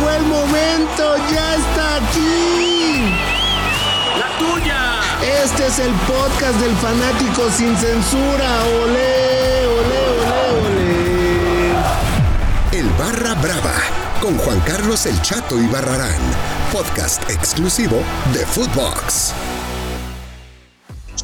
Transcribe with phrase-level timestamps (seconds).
[0.00, 3.14] llegó el momento, ya está aquí.
[4.18, 5.00] La tuya.
[5.42, 8.64] Este es el podcast del fanático sin censura.
[8.82, 11.72] Olé, olé, olé, olé.
[12.78, 13.74] El Barra Brava
[14.20, 16.20] con Juan Carlos El Chato y Barrarán,
[16.72, 18.04] podcast exclusivo
[18.34, 19.32] de Footbox.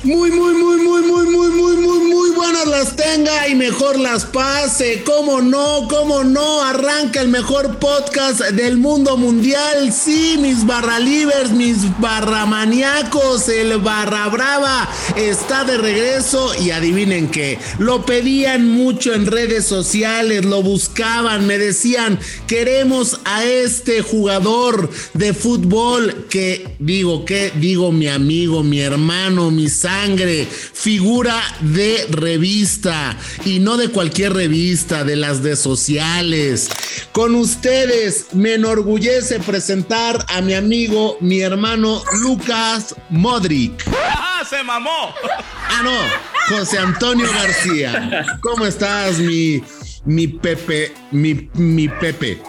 [0.07, 4.25] Muy, muy, muy, muy, muy, muy, muy, muy, muy buenas las tenga y mejor las
[4.25, 5.03] pase.
[5.05, 5.89] ¿Cómo no?
[5.89, 6.63] ¿Cómo no?
[6.63, 9.93] Arranca el mejor podcast del mundo mundial.
[9.93, 17.59] Sí, mis barralivers, mis barramaniacos, el barra brava está de regreso y adivinen qué.
[17.81, 25.35] Lo pedían mucho en redes sociales, lo buscaban, me decían, queremos a este jugador de
[25.35, 33.61] fútbol que digo, que digo mi amigo, mi hermano, mi sangre, figura de revista y
[33.61, 36.69] no de cualquier revista, de las de sociales.
[37.13, 43.87] Con ustedes me enorgullece presentar a mi amigo, mi hermano Lucas Modric.
[43.89, 44.45] ¡Ajá!
[44.45, 45.15] ¡Se mamó!
[45.69, 48.27] Ah, no, José Antonio García.
[48.43, 49.63] ¿Cómo estás, mi,
[50.05, 52.43] mi Pepe, mi, mi Pepe?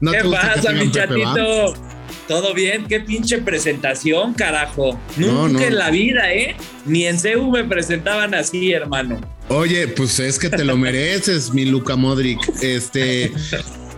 [0.00, 1.89] ¿Qué te gusta que pasa, mi va?
[2.30, 2.86] ¿Todo bien?
[2.86, 4.96] ¿Qué pinche presentación, carajo?
[5.16, 5.60] Nunca no.
[5.62, 6.54] en la vida, ¿eh?
[6.86, 9.20] Ni en CEU me presentaban así, hermano.
[9.48, 12.38] Oye, pues es que te lo mereces, mi Luca Modric.
[12.62, 13.32] Este,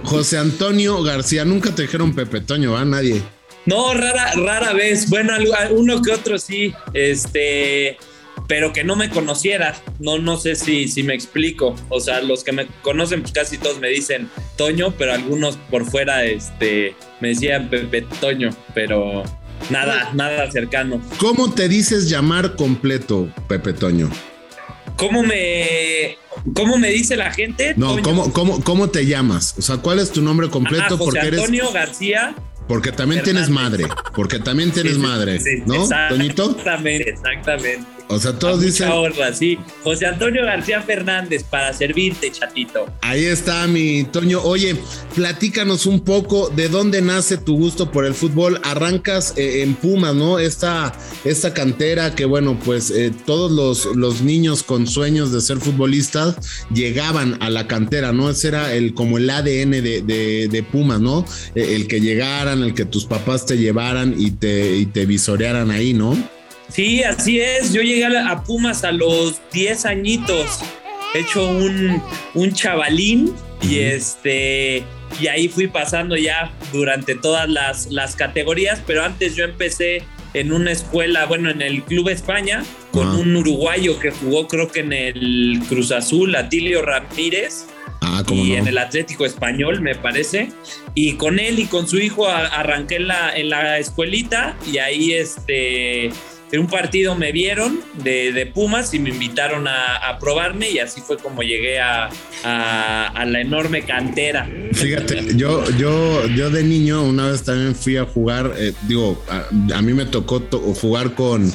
[0.05, 2.87] José Antonio García, nunca te dijeron Pepe Toño, ¿va?
[2.87, 3.23] Nadie.
[3.67, 5.11] No, rara, rara vez.
[5.11, 5.35] Bueno,
[5.73, 6.73] uno que otro sí.
[6.95, 7.99] Este.
[8.53, 9.75] Pero que no me conociera.
[9.99, 11.75] No, no sé si, si me explico.
[11.89, 14.29] O sea, los que me conocen, pues casi todos me dicen
[14.59, 19.23] Toño, pero algunos por fuera, este, me decían Pepe Toño, pero
[19.71, 21.01] nada, nada cercano.
[21.17, 24.11] ¿Cómo te dices llamar completo, Pepe Toño?
[24.99, 26.19] ¿Cómo me,
[26.55, 27.73] cómo me dice la gente?
[27.79, 28.03] No, Toño.
[28.03, 29.55] ¿cómo, cómo, ¿cómo te llamas?
[29.57, 30.85] O sea, ¿cuál es tu nombre completo?
[30.85, 32.35] Ah, José porque eres, Antonio García.
[32.69, 36.51] porque también tienes madre, porque también tienes Sí, madre, sí, ¿no, Toñito?
[36.51, 38.02] Exactamente, exactamente.
[38.13, 39.59] O sea, todos dicen, honra, sí.
[39.83, 42.87] José Antonio García Fernández, para servirte, chatito.
[43.01, 44.43] Ahí está mi Toño.
[44.43, 44.77] Oye,
[45.15, 48.61] platícanos un poco de dónde nace tu gusto por el fútbol.
[48.65, 50.39] Arrancas eh, en Pumas, ¿no?
[50.39, 50.93] Esta,
[51.25, 56.37] esta cantera que, bueno, pues eh, todos los, los niños con sueños de ser futbolistas
[56.73, 58.29] llegaban a la cantera, ¿no?
[58.29, 61.25] Ese era el, como el ADN de, de, de Pumas, ¿no?
[61.55, 65.71] Eh, el que llegaran, el que tus papás te llevaran y te, y te visorearan
[65.71, 66.17] ahí, ¿no?
[66.73, 67.73] Sí, así es.
[67.73, 70.61] Yo llegué a, Pumas a los 10 añitos,
[71.15, 72.03] hecho un,
[72.35, 74.83] un chavalín y este
[75.21, 80.03] y ahí fui pasando ya durante todas las, las categorías, pero antes yo empecé
[80.33, 83.17] en una escuela, bueno, en el Club España, con Ah.
[83.19, 87.67] un uruguayo que jugó creo que en el Cruz Azul, Atilio Ramírez,
[88.01, 88.57] Ah, como y no.
[88.57, 90.49] en el Atlético Español, me parece.
[90.95, 95.13] Y con él y con su hijo arranqué en la, en la escuelita y ahí
[95.13, 96.11] este,
[96.53, 100.79] en un partido me vieron de, de Pumas y me invitaron a, a probarme y
[100.79, 102.11] así fue como llegué a,
[102.45, 104.49] a- a la enorme cantera.
[104.73, 109.81] Fíjate, yo, yo, yo de niño una vez también fui a jugar, eh, digo, a,
[109.83, 111.53] mí me tocó to- jugar con,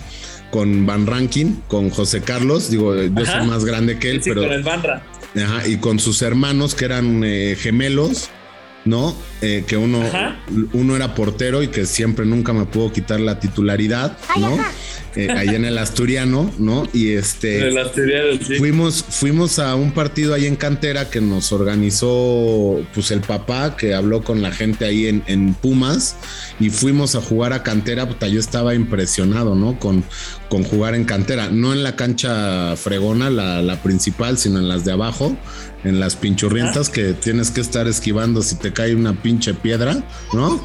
[0.51, 3.39] con Van Rankin, con José Carlos, digo, yo Ajá.
[3.39, 4.63] soy más grande que él, Sí, pero con el
[5.43, 8.29] ajá, y con sus hermanos que eran eh, gemelos,
[8.87, 9.15] ¿no?
[9.41, 10.39] Eh, que uno, Ajá.
[10.73, 14.57] uno era portero y que siempre nunca me pudo quitar la titularidad, ¿no?
[15.17, 16.87] Eh, ahí en el Asturiano, ¿no?
[16.93, 17.59] Y este...
[17.59, 18.55] De las teorías, sí.
[18.55, 23.95] Fuimos, fuimos a un partido ahí en Cantera que nos organizó pues el papá que
[23.95, 26.15] habló con la gente ahí en, en Pumas
[26.59, 29.79] y fuimos a jugar a Cantera, puta, yo estaba impresionado, ¿no?
[29.79, 30.03] Con,
[30.49, 34.85] con jugar en Cantera, no en la cancha fregona, la, la principal, sino en las
[34.85, 35.35] de abajo,
[35.83, 40.03] en las pinchurrientas que tienes que estar esquivando si te cae una pinche piedra,
[40.33, 40.63] ¿no?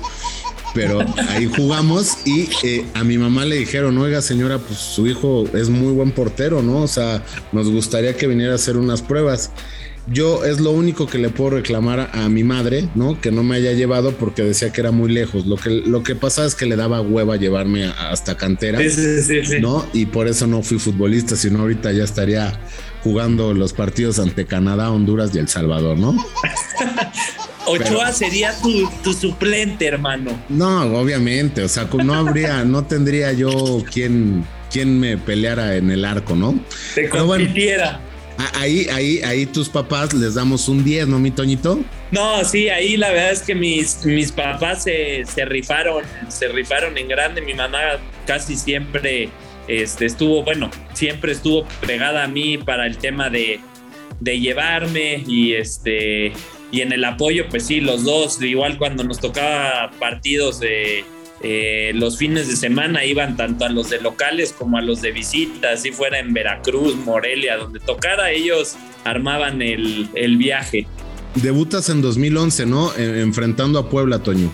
[0.74, 5.44] Pero ahí jugamos y eh, a mi mamá le dijeron, oiga señora, pues su hijo
[5.54, 6.78] es muy buen portero, ¿no?
[6.82, 7.22] O sea,
[7.52, 9.50] nos gustaría que viniera a hacer unas pruebas.
[10.08, 13.20] Yo es lo único que le puedo reclamar a, a mi madre, ¿no?
[13.20, 15.46] Que no me haya llevado porque decía que era muy lejos.
[15.46, 18.90] Lo que, lo que pasa es que le daba hueva llevarme a- hasta cantera, Sí,
[18.90, 19.60] sí, sí, sí.
[19.60, 19.86] ¿no?
[19.92, 22.58] Y por eso no fui futbolista, sino ahorita ya estaría
[23.04, 26.16] jugando los partidos ante Canadá, Honduras y El Salvador, ¿no?
[27.66, 30.38] Ochoa sería tu, tu suplente, hermano.
[30.48, 36.04] No, obviamente, o sea, no habría, no tendría yo quien, quien me peleara en el
[36.04, 36.58] arco, ¿no?
[36.94, 37.26] Te bueno.
[37.26, 38.00] compitiera.
[38.54, 41.80] Ahí, ahí, ahí tus papás les damos un 10, ¿no, mi Toñito?
[42.10, 46.96] No, sí, ahí la verdad es que mis, mis papás se, se rifaron, se rifaron
[46.98, 47.40] en grande.
[47.42, 47.78] Mi mamá
[48.26, 49.28] casi siempre
[49.68, 53.60] este, estuvo, bueno, siempre estuvo pegada a mí para el tema de,
[54.20, 56.32] de llevarme y este
[56.72, 61.04] y en el apoyo, pues sí, los dos, igual cuando nos tocaba partidos de
[61.42, 65.12] eh, los fines de semana iban tanto a los de locales como a los de
[65.12, 70.86] visita, si fuera en Veracruz, Morelia, donde tocara, ellos armaban el, el viaje.
[71.34, 72.94] Debutas en 2011, ¿no?
[72.96, 74.52] enfrentando a Puebla, Toño.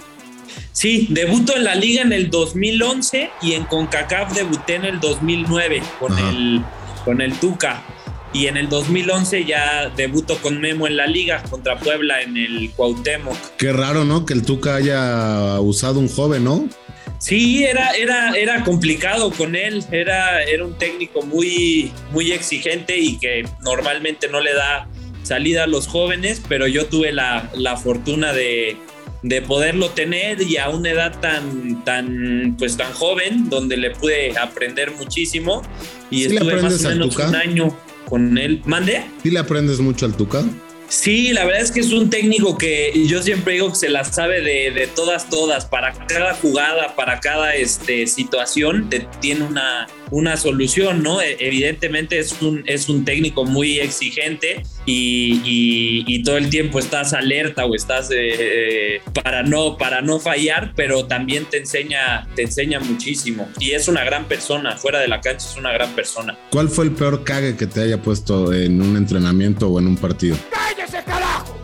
[0.73, 5.83] Sí, debuto en la liga en el 2011 y en CONCACAF debuté en el 2009
[5.99, 6.63] con, el,
[7.05, 7.85] con el Tuca.
[8.33, 12.71] Y en el 2011 ya debuto con Memo en la liga contra Puebla en el
[12.77, 13.37] Cuauhtémoc.
[13.57, 14.27] Qué raro, ¿no?
[14.27, 16.69] Que el Tuca haya usado un joven, ¿no?
[17.19, 19.83] Sí, era, era, era complicado con él.
[19.91, 24.89] Era, era un técnico muy, muy exigente y que normalmente no le da
[25.23, 28.77] salida a los jóvenes, pero yo tuve la, la fortuna de,
[29.23, 34.39] de poderlo tener y a una edad tan, tan, pues tan joven, donde le pude
[34.39, 35.63] aprender muchísimo.
[36.11, 37.77] Y estuve más o menos un año
[38.09, 38.63] con él.
[38.65, 39.05] ¿Mande?
[39.23, 40.45] ¿Sí le aprendes mucho al Tuca?
[40.89, 44.05] Sí, la verdad es que es un técnico que yo siempre digo que se la
[44.05, 48.89] sabe de, todas, todas, para cada jugada, para cada este, situación,
[49.21, 51.21] tiene una, una solución, ¿no?
[51.21, 57.65] E, evidentemente es un, es un técnico muy exigente y, todo el tiempo estás alerta
[57.65, 63.49] o estás eh, para, no, para no fallar, pero también te enseña, te enseña muchísimo.
[63.59, 66.37] Y es una gran persona, fuera de la cancha es una gran persona.
[66.51, 69.97] ¿Cuál fue el peor cague que te haya puesto en un entrenamiento o en un
[69.97, 70.37] partido?
[70.51, 70.88] ¡Cállese, carajo!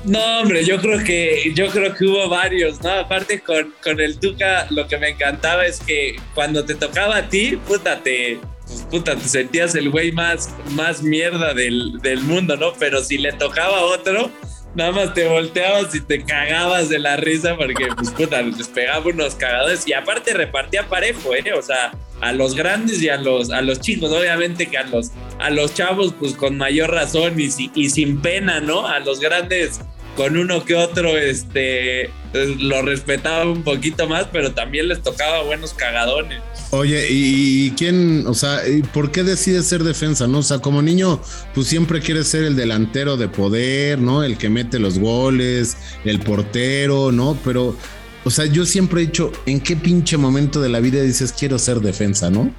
[0.04, 2.90] No, hombre, yo creo que, yo creo que hubo varios, ¿no?
[2.90, 7.28] Aparte con, con el Tuca, lo que me encantaba es que cuando te tocaba a
[7.30, 12.56] ti, puta, te, pues, puta, te sentías el güey más, más mierda del, del, mundo,
[12.56, 12.74] ¿no?
[12.74, 14.30] Pero si le tocaba a otro,
[14.74, 19.06] nada más te volteabas y te cagabas de la risa porque, pues, puta, les pegaba
[19.06, 21.52] unos cagadores y aparte repartía parejo, ¿eh?
[21.56, 21.92] O sea,
[22.24, 25.74] a los grandes y a los, a los chicos, obviamente que a los, a los
[25.74, 28.86] chavos, pues con mayor razón y, y sin pena, ¿no?
[28.86, 29.80] A los grandes
[30.16, 32.10] con uno que otro este
[32.58, 36.40] lo respetaba un poquito más, pero también les tocaba buenos cagadones.
[36.70, 38.60] Oye, ¿y quién, o sea,
[38.92, 40.38] por qué decides ser defensa, no?
[40.38, 41.20] O sea, como niño,
[41.54, 44.24] pues siempre quieres ser el delantero de poder, ¿no?
[44.24, 47.38] El que mete los goles, el portero, ¿no?
[47.44, 47.76] Pero,
[48.24, 51.58] o sea, yo siempre he dicho, ¿en qué pinche momento de la vida dices quiero
[51.58, 52.52] ser defensa, no?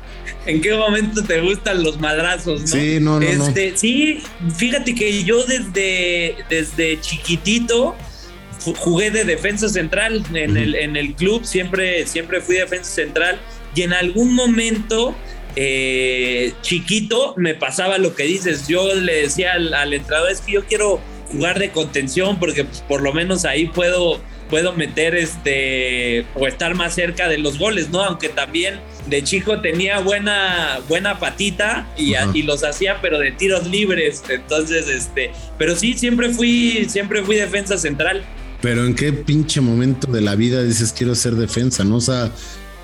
[0.46, 2.68] ¿En qué momento te gustan los madrazos, no?
[2.68, 4.22] Sí, no, no, este, Sí,
[4.56, 7.96] fíjate que yo desde, desde chiquitito
[8.78, 13.40] jugué de defensa central en, el, en el club, siempre, siempre fui defensa central
[13.74, 15.16] y en algún momento
[15.56, 20.54] eh, chiquito me pasaba lo que dices, yo le decía al, al entrenador, es que
[20.54, 21.00] yo quiero
[21.32, 26.76] jugar de contención porque pues, por lo menos ahí puedo puedo meter este o estar
[26.76, 28.04] más cerca de los goles, ¿no?
[28.04, 33.68] Aunque también de chico tenía buena buena patita y, y, los hacía pero de tiros
[33.68, 38.24] libres, entonces este, pero sí siempre fui siempre fui defensa central.
[38.62, 41.98] Pero en qué pinche momento de la vida dices quiero ser defensa, ¿no?
[41.98, 42.32] O sea,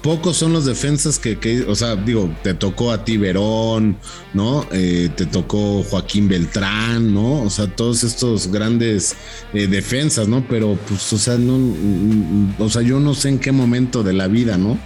[0.02, 3.98] pocos son los defensas que, o sea, digo, te tocó a ti Verón,
[4.34, 4.68] ¿no?
[4.72, 7.44] Eh, te tocó Joaquín Beltrán, ¿no?
[7.44, 9.16] O sea, todos estos grandes
[9.54, 10.46] eh, defensas, ¿no?
[10.50, 14.28] Pero, pues, o sea, no, o sea, yo no sé en qué momento de la
[14.28, 14.80] vida, ¿no?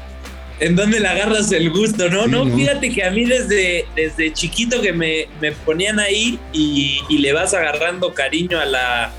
[0.59, 2.27] En dónde le agarras el gusto, ¿no?
[2.27, 5.27] no, fíjate que a mí desde, desde chiquito que me,
[5.65, 9.13] ponían ahí y, le vas agarrando cariño a la,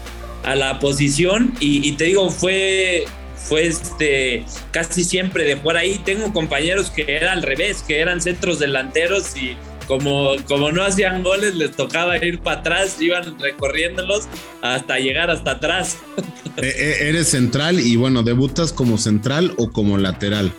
[0.45, 3.05] a la posición y, y te digo, fue
[3.49, 6.00] fue este, casi siempre de por ahí.
[6.05, 11.23] Tengo compañeros que era al revés, que eran centros delanteros y como, como no hacían
[11.23, 14.25] goles, les tocaba ir para atrás, iban recorriéndolos
[14.62, 15.99] hasta llegar hasta atrás.
[16.59, 20.50] Eh, eh, eres central y bueno, ¿debutas como central o como lateral?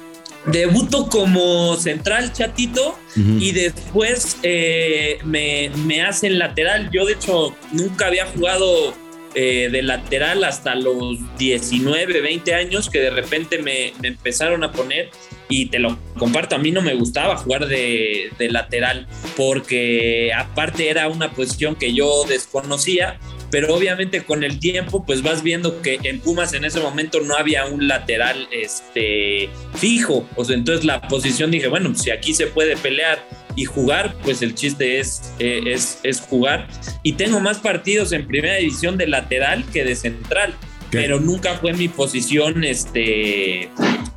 [0.45, 6.91] Debuto como central chatito y después eh, me, me hacen lateral.
[6.93, 8.93] Yo de hecho nunca había jugado
[9.35, 15.09] eh, de lateral hasta los 19, 20 años que de repente me, empezaron a poner
[15.49, 20.89] y te lo comparto, a mí no me gustaba jugar de, de, lateral porque aparte
[20.89, 23.19] era una posición que yo desconocía,
[23.51, 27.35] pero obviamente con el tiempo pues vas viendo que en Pumas en ese momento no
[27.35, 32.47] había un lateral este, fijo, o sea, entonces la posición dije, bueno, si aquí se
[32.47, 33.23] puede pelear
[33.57, 36.69] y jugar, pues el chiste es, eh, es, es jugar.
[37.03, 40.55] Y tengo más partidos en primera división de lateral que de central.
[40.89, 43.69] Pero nunca fue mi posición, este,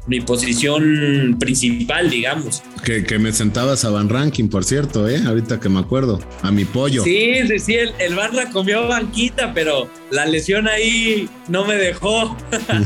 [0.06, 2.62] mi posición principal, digamos.
[2.84, 5.20] Que, que, me sentabas a Van Ranking, por cierto, ¿eh?
[5.26, 7.02] Ahorita que me acuerdo, a mi pollo.
[7.02, 12.36] Sí, sí, sí, el, el Barra comió banquita, pero la lesión ahí no me dejó.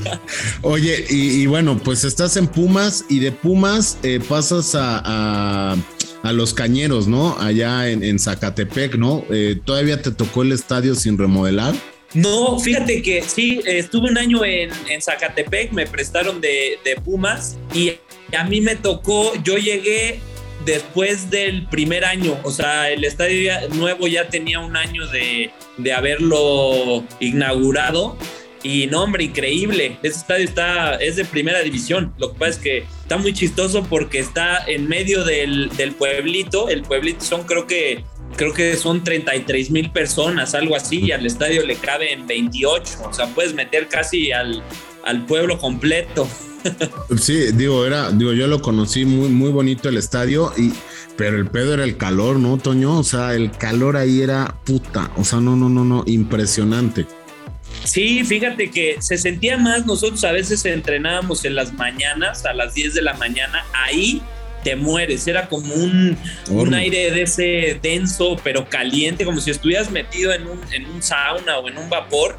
[0.63, 5.77] Oye, y, bueno, pues estás en Pumas y de Pumas eh, pasas a a
[6.33, 7.39] los cañeros, ¿no?
[7.39, 9.25] Allá en, Zacatepec, ¿no?
[9.31, 11.75] Eh, ¿Todavía te tocó el estadio sin remodelar?
[12.15, 17.95] No, fíjate que sí, estuve un año en, Zacatepec, me prestaron de, de Pumas y
[18.37, 20.21] a mí me tocó, yo llegué
[20.65, 25.93] después del primer año, o sea, el estadio nuevo ya tenía un año de, de
[25.93, 28.17] haberlo inaugurado.
[28.65, 29.99] Y no, hombre, increíble.
[30.03, 32.15] Ese estadio está, es de primera división.
[32.19, 36.71] Lo que pasa es que está muy chistoso porque está en medio del, del pueblito.
[36.71, 38.05] El pueblito son, creo que,
[38.37, 42.83] creo que son 33 mil personas, algo así, y al estadio le caben 28.
[43.05, 44.63] O sea, puedes meter casi al,
[45.05, 46.27] al pueblo completo.
[47.21, 50.73] Sí, digo, era, digo, yo lo conocí muy, muy bonito el estadio, y,
[51.15, 52.99] pero el pedo era el calor, ¿no, Toño?
[52.99, 55.11] O sea, el calor ahí era puta.
[55.19, 57.07] O sea, no, no, no, no, impresionante.
[57.85, 62.75] Sí, fíjate que se sentía más, nosotros a veces entrenábamos en las mañanas, a las
[62.75, 64.23] 10 de la mañana, ahí
[64.65, 66.17] te mueres, era como un,
[66.49, 71.03] un aire de ese denso pero caliente, como si estuvieras metido en un, en un
[71.03, 72.39] sauna o en un vapor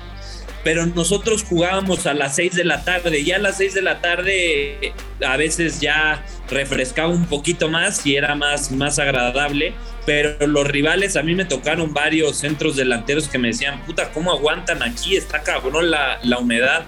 [0.65, 3.23] pero nosotros jugábamos a las 6 de la tarde.
[3.23, 4.93] Ya a las 6 de la tarde
[5.23, 9.75] a veces ya refrescaba un poquito más y era más, más agradable.
[10.07, 14.31] Pero los rivales, a mí me tocaron varios centros delanteros que me decían, puta, ¿cómo
[14.31, 15.15] aguantan aquí?
[15.15, 16.83] Está cabrón la, la humedad.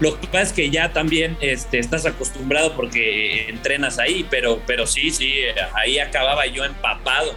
[0.00, 4.86] Lo que pasa es que ya también este, estás acostumbrado porque entrenas ahí, pero, pero
[4.86, 5.32] sí, sí,
[5.74, 7.34] ahí acababa yo empapado.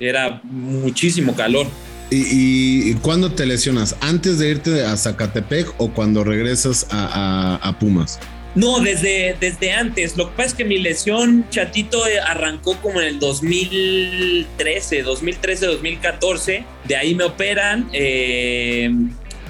[0.00, 1.68] Era muchísimo calor.
[2.10, 3.96] ¿Y, y, cuándo te lesionas?
[4.00, 8.18] ¿Antes de irte a Zacatepec o cuando regresas a, Pumas?
[8.54, 10.16] No, desde, desde antes.
[10.16, 16.64] Lo que pasa es que mi lesión, chatito, arrancó como en el 2013, 2013, 2014.
[16.86, 18.90] De ahí me operan eh,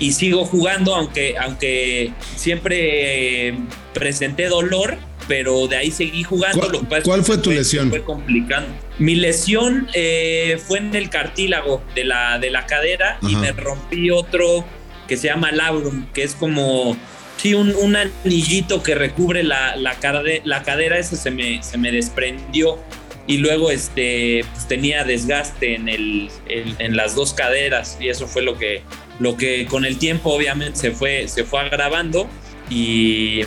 [0.00, 3.59] y sigo jugando, aunque, aunque siempre eh,
[3.95, 4.99] presenté dolor
[5.29, 6.83] pero de ahí seguí jugando.
[6.89, 7.91] ¿Cuál, ¿cuál fue tu fue, lesión?
[7.91, 8.67] Fue complicado.
[8.99, 13.31] Mi lesión eh, fue en el cartílago de la, de la cadera Ajá.
[13.31, 14.65] y me rompí otro
[15.07, 16.97] que se llama labrum, que es como
[17.37, 21.79] sí, un, un anillito que recubre la, la, cade, la cadera, ese se me, se
[21.79, 22.79] me desprendió
[23.27, 28.27] y luego este pues tenía desgaste en el en, en, las dos caderas y eso
[28.27, 28.83] fue lo que
[29.21, 32.27] lo que con el tiempo obviamente se fue se fue agravando
[32.71, 33.43] y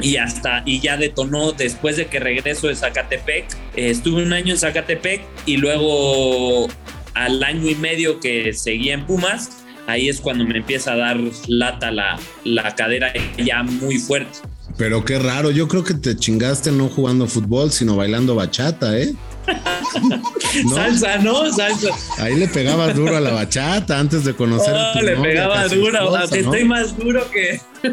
[0.00, 3.46] y hasta y ya detonó después de que regreso de Zacatepec.
[3.76, 6.68] Eh, estuve un año en Zacatepec y luego
[7.14, 11.18] al año y medio que seguía en Pumas, ahí es cuando me empieza a dar
[11.46, 14.38] lata la, la cadera ya muy fuerte.
[14.76, 19.14] Pero qué raro, yo creo que te chingaste no jugando fútbol, sino bailando bachata, ¿eh?
[20.64, 20.74] ¿No?
[20.74, 21.52] Salsa, ¿no?
[21.52, 21.88] Salsa.
[22.18, 24.72] Ahí le pegabas duro a la bachata antes de conocer.
[24.72, 27.60] No, a tu le novia, pegaba duro, esposa, estoy más duro que.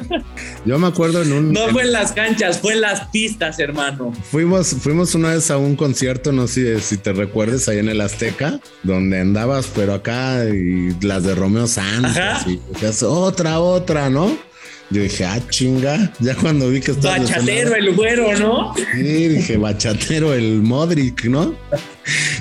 [0.66, 1.54] Yo me acuerdo en un.
[1.54, 4.14] No fue en las canchas, fue en las pistas, hermano.
[4.32, 8.02] Fuimos, fuimos una vez a un concierto, no sé si te recuerdes, ahí en el
[8.02, 14.51] Azteca, donde andabas, pero acá y las de Romeo Santos y decías, otra, otra, ¿no?
[14.92, 18.74] Yo dije, ah, chinga, ya cuando vi que estaba Bachatero, el güero, ¿no?
[18.94, 21.56] Sí, dije, bachatero, el Modric, ¿no?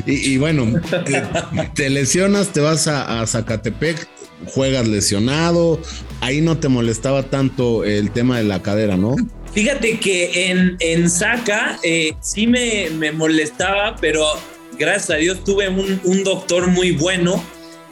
[0.05, 1.23] Y, y bueno, te,
[1.75, 4.09] te lesionas, te vas a, a Zacatepec,
[4.47, 5.81] juegas lesionado,
[6.21, 9.15] ahí no te molestaba tanto el tema de la cadera, ¿no?
[9.53, 14.25] Fíjate que en, en Saca eh, sí me, me, molestaba, pero
[14.77, 17.43] gracias a Dios tuve un, un doctor muy bueno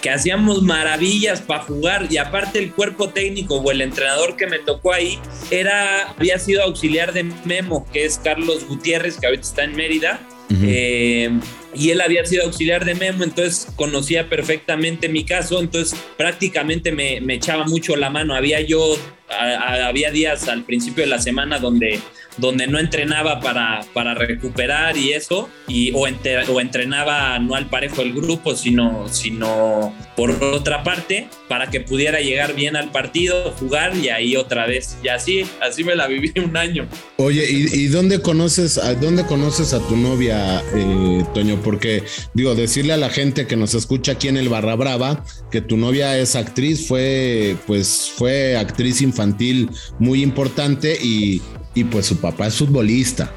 [0.01, 4.59] que hacíamos maravillas para jugar y aparte el cuerpo técnico o el entrenador que me
[4.59, 5.19] tocó ahí
[5.51, 10.21] era había sido auxiliar de Memo, que es Carlos Gutiérrez, que ahorita está en Mérida.
[10.51, 10.65] Uh -huh.
[10.67, 11.31] eh,
[11.75, 17.21] y él había sido auxiliar de Memo, entonces conocía perfectamente mi caso, entonces prácticamente me,
[17.21, 18.35] me echaba mucho la mano.
[18.35, 18.97] Había yo,
[19.31, 22.01] a, a, había días al principio de la semana donde,
[22.37, 27.67] donde no entrenaba para, para recuperar y eso, y, o, entre, o, entrenaba no al
[27.67, 33.53] parejo del grupo, sino, sino por otra parte, para que pudiera llegar bien al partido,
[33.59, 34.97] jugar y ahí otra vez.
[35.03, 36.87] Y así, así me la viví un año.
[37.17, 41.61] Oye, ¿y, y dónde conoces, a dónde conoces a tu novia, eh, Toño?
[41.63, 45.61] Porque digo, decirle a la gente que nos escucha aquí en el Barra Brava que
[45.61, 51.41] tu novia es actriz, fue pues fue actriz infantil muy importante y,
[51.75, 53.33] y pues su papá es futbolista.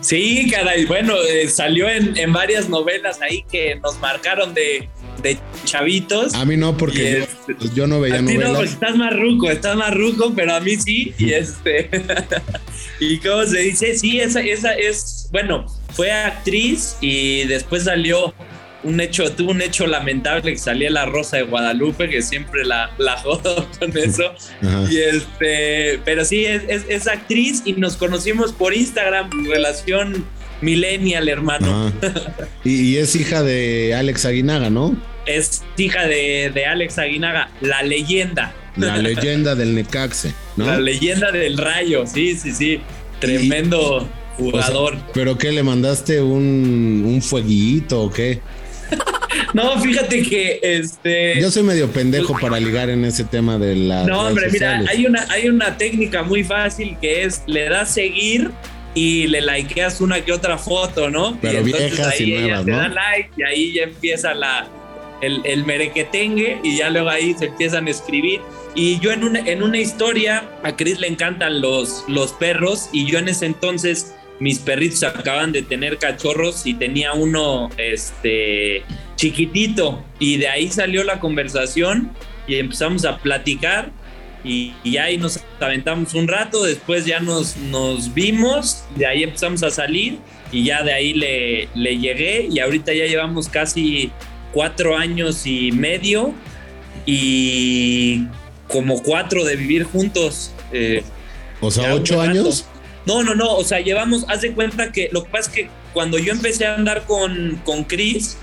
[0.00, 4.88] Sí, caray, bueno, eh, salió en, en, varias novelas ahí que nos marcaron de,
[5.22, 6.34] de chavitos.
[6.34, 8.48] A mí no, porque es, yo, yo, no veía a ti novelas.
[8.48, 11.14] No, porque estás más ruco, estás más ruco, pero a mí sí.
[11.18, 11.90] Y este.
[13.00, 15.28] y cómo se dice, sí, esa, esa es.
[15.32, 18.34] Bueno, fue actriz y después salió
[18.82, 22.90] un hecho, tuvo un hecho lamentable que salía la Rosa de Guadalupe, que siempre la,
[22.98, 24.32] la jodo con eso.
[24.62, 24.86] Ajá.
[24.90, 30.24] Y este, pero sí, es, es, es, actriz y nos conocimos por Instagram, relación
[30.60, 31.92] millennial, hermano.
[32.64, 34.96] Y, y, es hija de Alex Aguinaga, ¿no?
[35.26, 38.54] Es hija de, de Alex Aguinaga, la leyenda.
[38.76, 40.66] La leyenda del Necaxe, ¿no?
[40.66, 42.80] La leyenda del Rayo, sí, sí, sí.
[43.18, 44.96] Tremendo jugador.
[45.12, 45.52] ¿Pero qué?
[45.52, 48.40] ¿Le mandaste un, un fueguito o qué?
[49.54, 51.40] No, fíjate que este.
[51.40, 54.04] Yo soy medio pendejo para ligar en ese tema de la.
[54.04, 58.50] No, hombre, mira, hay una, hay una técnica muy fácil que es le das seguir
[58.94, 61.38] y le likeas una que otra foto, ¿no?
[61.40, 62.76] Pero y viejas y nuevas, te ¿no?
[62.78, 64.68] da like y ahí ya empieza la,
[65.20, 68.40] el, el merequetengue y ya luego ahí se empiezan a escribir.
[68.74, 73.06] Y yo en una, en una historia, a Chris le encantan los, los perros y
[73.06, 78.82] yo en ese entonces mis perritos acaban de tener cachorros y tenía uno este
[79.16, 82.10] chiquitito y de ahí salió la conversación
[82.46, 83.92] y empezamos a platicar
[84.42, 89.62] y, y ahí nos aventamos un rato, después ya nos, nos vimos, de ahí empezamos
[89.62, 90.18] a salir
[90.50, 94.10] y ya de ahí le, le llegué y ahorita ya llevamos casi
[94.52, 96.34] cuatro años y medio
[97.06, 98.26] y
[98.68, 100.52] como cuatro de vivir juntos.
[100.72, 101.02] eh,
[101.60, 102.66] O sea, ocho años.
[103.06, 105.68] no, no, no, o sea, llevamos, haz de cuenta que lo que pasa es que
[105.92, 108.36] cuando yo empecé a andar con, con Chris,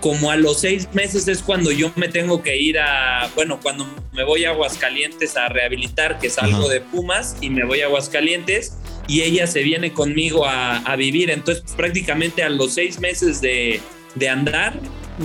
[0.00, 3.86] como a los seis meses es cuando yo me tengo que ir a, bueno, cuando
[4.12, 6.68] me voy a Aguascalientes a rehabilitar, que salgo Ajá.
[6.68, 11.30] de Pumas y me voy a Aguascalientes y ella se viene conmigo a, a vivir.
[11.30, 13.80] Entonces, pues, prácticamente a los seis meses de,
[14.16, 14.74] de andar,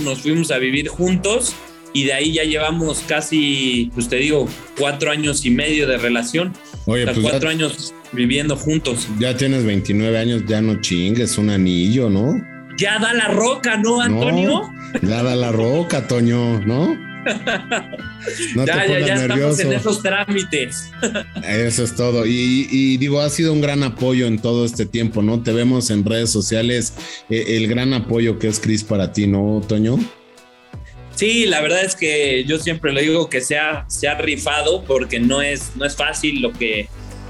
[0.02, 1.54] nos fuimos a vivir juntos
[1.92, 4.46] y de ahí ya llevamos casi, pues te digo,
[4.78, 6.52] cuatro años y medio de relación.
[6.86, 9.08] Oye, O sea, pues ya- cuatro años viviendo juntos.
[9.18, 12.34] Ya tienes 29 años, ya no chingues, un anillo, ¿no?
[12.78, 14.70] Ya da la roca, ¿no, Antonio?
[15.02, 16.96] No, ya da la roca, Toño, ¿no?
[18.54, 19.62] No ya, te ya, ya estamos nervioso.
[19.62, 20.90] en esos trámites.
[21.46, 22.26] Eso es todo.
[22.26, 25.42] Y, y digo, ha sido un gran apoyo en todo este tiempo, ¿no?
[25.42, 26.92] Te vemos en redes sociales,
[27.30, 29.98] eh, el gran apoyo que es Cris para ti, ¿no, Toño?
[31.14, 34.84] Sí, la verdad es que yo siempre le digo que se ha, se ha rifado
[34.84, 36.88] porque no es, no es fácil lo que,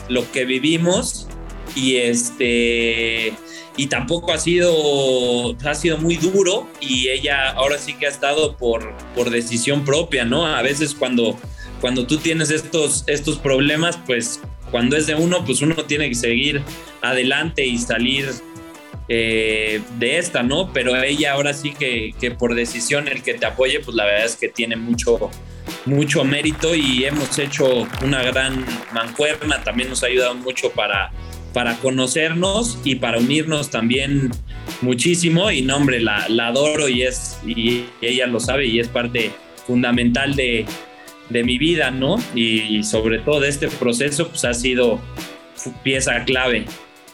[0.08, 1.26] lo que vivimos
[1.74, 3.32] y este
[3.78, 8.56] y tampoco ha sido ha sido muy duro y ella ahora sí que ha estado
[8.56, 10.46] por, por decisión propia, ¿no?
[10.46, 11.38] A veces cuando,
[11.80, 14.40] cuando tú tienes estos, estos problemas, pues
[14.72, 16.60] cuando es de uno, pues uno tiene que seguir
[17.02, 18.28] adelante y salir
[19.08, 20.72] eh, de esta, ¿no?
[20.72, 24.26] Pero ella ahora sí que, que por decisión el que te apoye, pues la verdad
[24.26, 25.30] es que tiene mucho,
[25.86, 31.12] mucho mérito y hemos hecho una gran mancuerna, también nos ha ayudado mucho para,
[31.52, 34.30] para conocernos y para unirnos también
[34.80, 38.88] muchísimo y no hombre, la, la adoro y es y ella lo sabe y es
[38.88, 39.30] parte
[39.66, 40.66] fundamental de,
[41.30, 42.16] de mi vida, ¿no?
[42.34, 45.00] Y, y sobre todo de este proceso, pues ha sido
[45.82, 46.64] pieza clave.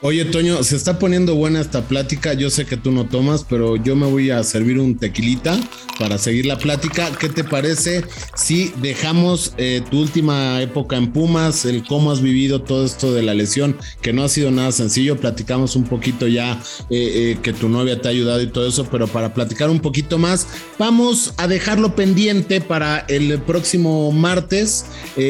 [0.00, 2.34] Oye, Toño, se está poniendo buena esta plática.
[2.34, 5.58] Yo sé que tú no tomas, pero yo me voy a servir un tequilita
[5.98, 7.10] para seguir la plática.
[7.18, 8.04] ¿Qué te parece
[8.34, 13.22] si dejamos eh, tu última época en Pumas, el cómo has vivido todo esto de
[13.22, 15.16] la lesión, que no ha sido nada sencillo?
[15.16, 18.86] Platicamos un poquito ya eh, eh, que tu novia te ha ayudado y todo eso,
[18.90, 20.46] pero para platicar un poquito más,
[20.78, 24.86] vamos a dejarlo pendiente para el próximo martes.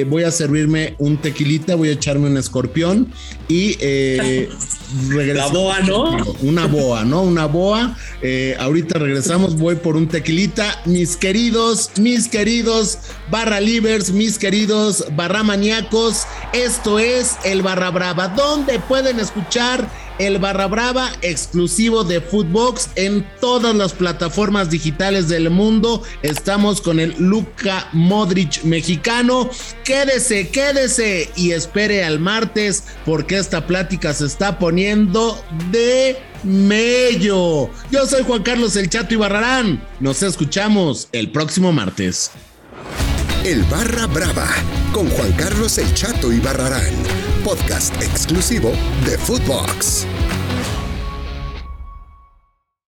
[0.09, 3.13] Voy a servirme un tequilita, voy a echarme un escorpión
[3.49, 3.77] y
[5.09, 5.53] regresamos.
[5.53, 6.35] La boa, ¿no?
[6.43, 7.23] Una boa, ¿no?
[7.23, 7.97] Una boa.
[8.23, 10.83] Eh, ahorita regresamos, voy por un tequilita.
[10.85, 12.99] Mis queridos, mis queridos
[13.31, 20.39] barra livers, mis queridos barra maníacos, esto es el Barra Brava, donde pueden escuchar el
[20.39, 26.03] Barra Brava exclusivo de Footbox en todas las plataformas digitales del mundo.
[26.23, 29.51] Estamos con el Luca Modric mexicano.
[29.85, 37.71] Quédese, quédese y espere al martes porque esta plática se está poniendo de mello.
[37.91, 39.83] Yo soy Juan Carlos El Chato Ibarrarán.
[39.99, 42.31] Nos escuchamos el próximo martes.
[43.45, 44.49] El Barra Brava
[44.91, 46.95] con Juan Carlos El Chato y Barrarán,
[47.45, 48.73] podcast exclusivo
[49.05, 50.07] de Footbox.